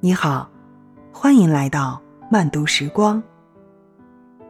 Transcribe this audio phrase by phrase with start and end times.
[0.00, 0.50] 你好，
[1.10, 3.20] 欢迎来到慢读时光。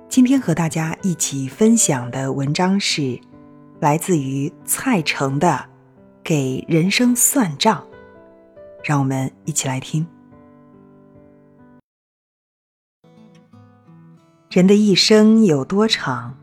[0.08, 3.19] 今天和大家一起分享的文章是
[3.79, 5.49] 来自于蔡成的
[6.24, 7.81] 《给人生算账》，
[8.82, 10.04] 让我们一起来听。
[14.51, 16.37] 人的一生有多长？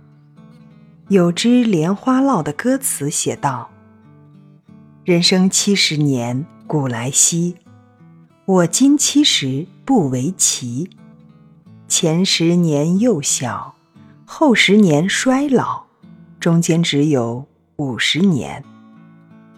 [1.09, 3.69] 有支莲花落的歌词写道
[5.03, 7.57] ：“人生七十年，古来稀。
[8.45, 10.89] 我今七十，不为奇。
[11.87, 13.73] 前十年幼小，
[14.25, 15.85] 后十年衰老，
[16.41, 17.45] 中间只有
[17.77, 18.61] 五十年，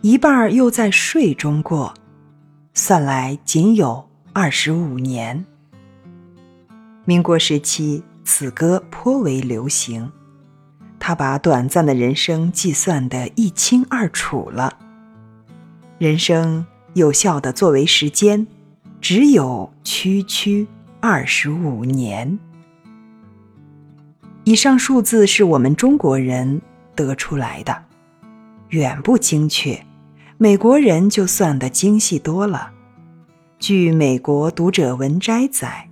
[0.01, 1.95] 一半又在睡中过，
[2.75, 5.43] 算来仅有二十五年。”
[7.05, 10.11] 民国时期，此歌颇为流行。
[10.99, 14.77] 他把短暂的人生计算得一清二楚了。
[15.97, 18.45] 人生有效的作为时间，
[19.07, 20.65] 只有区区
[20.99, 22.39] 二十五年。
[24.45, 26.59] 以上数字是我们中国人
[26.95, 27.83] 得出来的，
[28.69, 29.85] 远不精确，
[30.39, 32.71] 美国人就算得精细多了。
[33.59, 35.87] 据美国读者文摘载，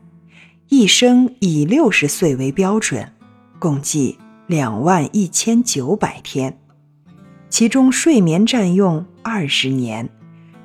[0.70, 3.14] 一生以六十岁为标准，
[3.60, 4.18] 共计。
[4.48, 6.58] 两万一千九百天，
[7.48, 10.10] 其中睡眠占用二十年，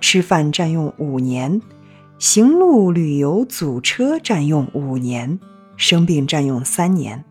[0.01, 1.61] 吃饭占用五年，
[2.19, 5.39] 行路旅游组车占用五年，
[5.77, 7.25] 生病占用三年，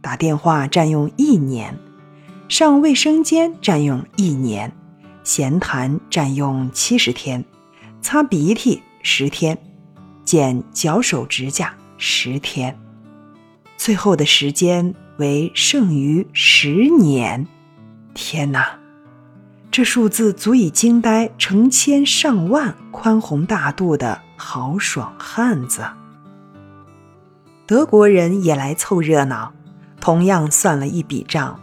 [0.00, 1.78] 打电话占用一年，
[2.48, 4.72] 上卫生间占用一年，
[5.22, 7.44] 闲谈占用七十天，
[8.00, 9.58] 擦鼻涕十天，
[10.24, 12.78] 剪脚手指甲十天，
[13.76, 14.94] 最后的时间。
[15.18, 17.46] 为剩余十年，
[18.14, 18.78] 天哪！
[19.70, 25.82] 这数字足以惊呆成千上万宽宏大度的豪爽汉子。
[27.66, 29.52] 德国人也来凑热闹，
[30.00, 31.60] 同样算了一笔账，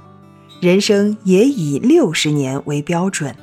[0.62, 3.36] 人生也以六十年为标准，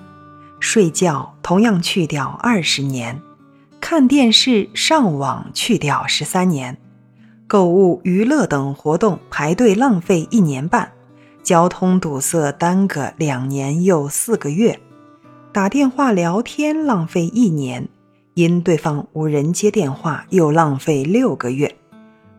[0.60, 3.20] 睡觉同样去掉二十年，
[3.80, 6.78] 看电视、上网去掉十三年。
[7.46, 10.92] 购物、娱乐等活动排队浪费一年半，
[11.42, 14.80] 交通堵塞耽搁两年又四个月，
[15.52, 17.88] 打电话聊天浪费一年，
[18.34, 21.76] 因对方无人接电话又浪费六个月，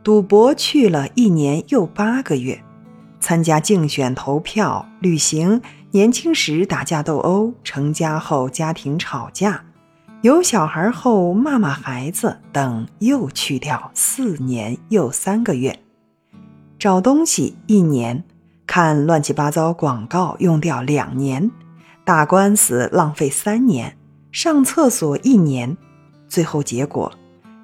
[0.04, 2.62] 赌博去了一年又八个月，
[3.22, 5.62] 参加竞选投票、旅行，
[5.92, 9.64] 年轻时打架斗殴，成家后家庭吵架。
[10.22, 15.72] 有小孩后骂骂孩子等，又去掉四年又三个月；
[16.78, 18.24] 找东西一年，
[18.68, 21.52] 看乱七八糟广告用掉两年，
[22.04, 23.96] 打官司浪费三年，
[24.35, 25.78] 上厕所一年，
[26.28, 27.09] 最后结果，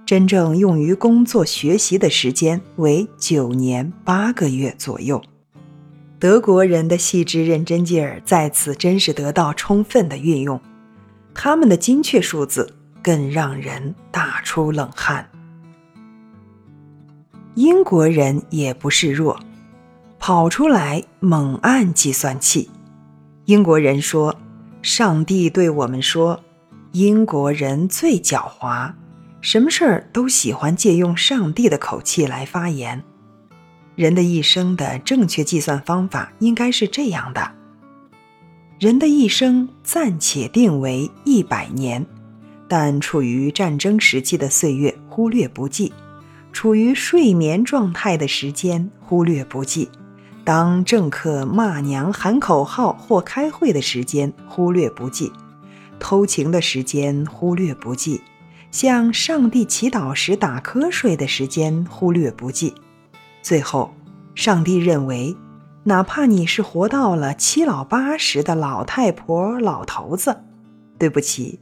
[0.05, 5.21] 真正用于工作学习的时间为九年八个月左右。
[6.17, 10.61] 德国人的细致认真劲儿在此真是得到充分的运用。
[11.33, 15.29] 他们的精确数字更让人大出冷汗。
[17.55, 19.38] 英国人也不示弱，
[20.17, 22.69] 跑出来猛按计算器。
[23.43, 24.33] 英国人说
[24.81, 26.41] ：“上帝对我们说，
[26.94, 28.91] 英国人最狡猾，
[29.40, 33.02] 什么事儿都喜欢借用上帝的口气来发言。
[33.96, 37.50] 人的一生的正确计算方法应该是这样的。”
[38.78, 42.06] 人的一生暂且定为一百年，
[42.68, 45.94] 但处于战争时期的岁月忽略不计，
[46.51, 49.90] 处于睡眠状态的时间忽略不计，
[50.44, 55.31] 当政客骂娘喊口号或开会的时间忽略不计，
[56.01, 58.19] 偷情的时间忽略不计，
[58.72, 62.73] 向上帝祈祷时打瞌睡的时间忽略不计，
[63.41, 63.94] 最后，
[64.35, 65.34] 上帝认为。
[65.84, 70.44] 哪怕你是活到了七老八十的老太婆、老头子，
[71.00, 71.59] 对不起，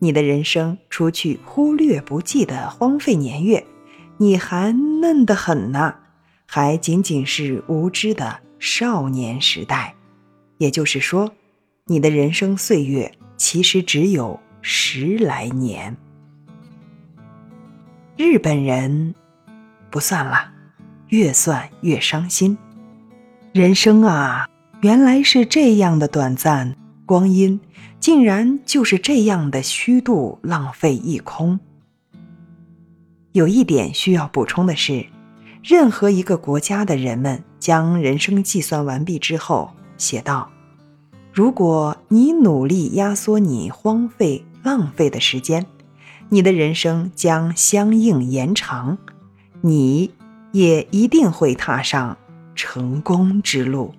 [0.00, 3.64] 你的人生除去忽略不计的荒废年月，
[4.18, 4.70] 你还
[5.00, 5.94] 嫩得很呢，
[6.44, 9.94] 还仅仅是无知的少年时代。
[10.58, 11.32] 也就是说，
[11.86, 13.10] 你的人生岁月
[13.44, 15.94] 其实只有十来年。
[18.16, 19.14] 日本人
[19.90, 20.50] 不算了，
[21.08, 22.56] 越算越伤心。
[23.52, 24.48] 人生啊，
[24.80, 26.74] 原来是这样的短暂，
[27.04, 27.60] 光阴
[28.00, 31.60] 竟然就是这样的虚度，浪费一空。
[33.32, 35.04] 有一点需要补充的是，
[35.62, 40.50] 任何一个国家的人们将人生计算完毕之后，写道
[41.34, 45.66] ：“如果你努力压缩你荒废、浪费的时间，
[46.28, 48.96] 你的人生将相应延长，
[49.60, 50.12] 你
[50.52, 52.16] 也一定会踏上
[52.54, 53.92] 成功之路。